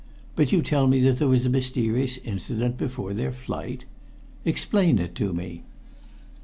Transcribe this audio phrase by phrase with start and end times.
[0.35, 3.85] But you tell me that there was a mysterious incident before their flight.
[4.45, 5.61] Explain it to me."